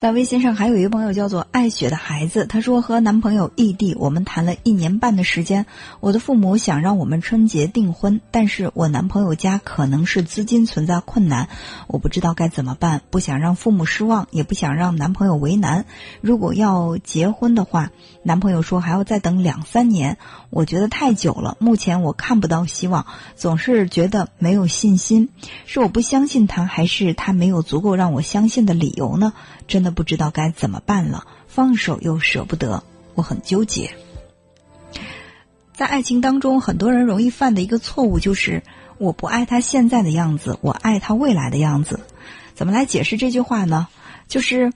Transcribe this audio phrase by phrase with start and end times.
[0.00, 5.66] 在微信上还有一个朋友叫做爱雪的孩子，他说和男朋友异地，我们谈了一年半的时间。
[5.98, 11.48] 我的父母想让我们春节订婚，但是我男朋友家可能是资金存在困难，
[11.88, 15.84] 我不知道该怎么办，不想让父母失望，也不想让男朋友为难。
[16.20, 17.90] 如果要结婚的话，
[18.22, 20.18] 男朋友说还要再等两三年，
[20.50, 21.56] 我觉得太久了。
[21.58, 23.04] 目前我看不到希望，
[23.34, 25.28] 总是觉得没有信心，
[25.66, 29.32] 是我不相信他，还是他没有足够让我相信的理由呢？
[29.66, 32.82] 真的不知道该怎么办了，放手又舍不得，
[33.14, 33.90] 我很纠结。
[35.74, 38.64] 在爱情当中，很多人容易犯的一个错误就是，
[38.98, 42.00] 我不爱他现在的样子，我爱他未来的样子。
[42.54, 43.86] 怎么来解释这句话呢？
[44.26, 44.72] 就是，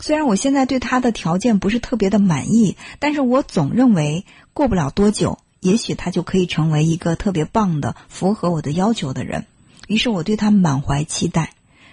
[0.00, 9.46] 虽然我现在对他的条件不是特别的满意，但是我总认为过不了多久，也许他就可以成为一个特别棒的、符合我的要求的人。
[9.86, 11.52] 于是我对他满怀期待。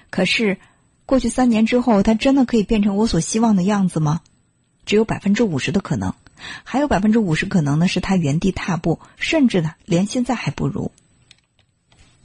[0.09, 0.57] 可是。
[1.07, 4.19] 过去三年之后，他真的可以变成我所希望的样子吗？
[4.85, 6.13] 只有百分之五十的可能，
[6.65, 10.91] 还有百分之五十可能呢，是他原地踏步，甚至呢，连现在还不如。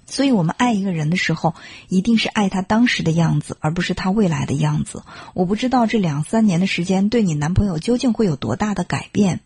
[0.04, 1.54] 所以，我们爱一个人的时候，
[1.88, 5.04] 一定是爱他当时的样子，而不是他未来的样子。
[5.32, 9.40] 我不知道这两三年的时间，对你男朋友究竟会有多大的改变。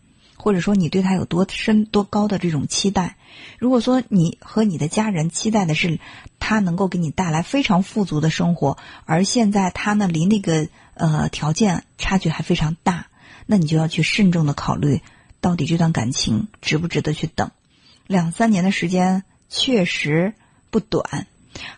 [0.46, 3.16] 或者说你对他有多深多高的这种期待？
[3.58, 5.98] 如果说你和你的家人期待的是
[6.38, 13.08] 他能够给你带来非常富足的生活，而现在他呢离那个呃条件差距还非常大，
[13.44, 15.02] 那你就要去慎重的考虑，
[15.40, 17.50] 到底这段感情值不值得去等？
[18.06, 20.32] 两三年的时间确实
[20.70, 21.26] 不短。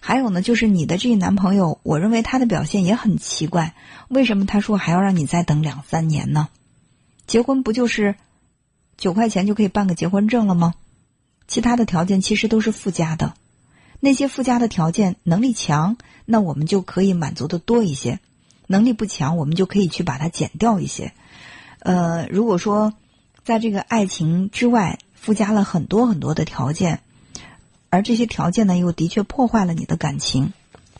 [0.01, 3.75] 还有呢，就是你的这个男朋友，我认为他的表现也很奇怪。
[4.09, 6.51] 为什么他说还要让你再等两三年呢？
[7.27, 8.15] 结婚不就是？
[8.99, 10.75] 九块钱就可以办个结婚证了吗？
[11.47, 13.33] 其他的条件其实都是附加的，
[14.01, 15.97] 那些附加的条件，能力强，
[16.27, 18.19] 那我们就可以满足的多一些；
[18.67, 21.15] 能力不强，我们就可以去把它减掉一些。
[21.79, 22.93] 呃，如果说
[23.45, 27.01] 在这个爱情之外附加了很多很多的条件，
[27.89, 30.53] 而这些条件呢，又的确破坏了你的感情。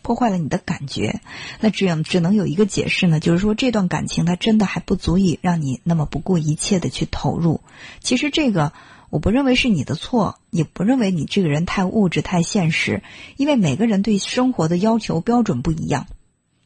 [0.09, 1.21] 破坏了你的感觉，
[1.61, 7.61] 那只有只能有一个解释呢，就是说这段感情它真的还不足以让你那么不顾一切的去投入。
[8.01, 8.73] 其实这个
[9.11, 13.03] 我不认为是你的错，也不认为你这个人太物质太现实，
[13.37, 16.07] 因为每个人对生活的要求标准不一样。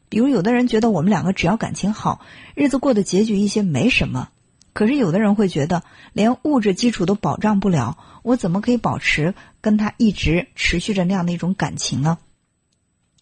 [0.07, 2.21] 比如有的人觉得我们两个只要感情好，
[2.55, 4.29] 日子过得拮据一些没什么，
[4.71, 5.83] 可是有的人会觉得
[6.13, 12.17] 连物质基础都保障不了，我怎么可以保持跟他一直持续着那样的一种感情呢？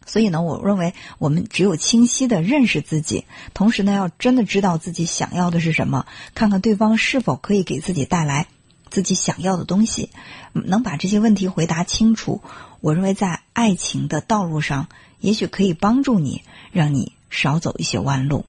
[0.05, 8.47] 所以呢，我认为我们只有清晰的认识自己，同时呢，要真的知道自己想要的是什么，看看对方是否可以给自己带来
[8.89, 10.09] 自己想要的东西，
[10.53, 12.41] 能把这些问题回答清楚。
[12.81, 14.87] 我认为在爱情的道路上，
[15.19, 16.41] 也许可以帮助你，
[16.71, 18.39] 让你少走一些弯路。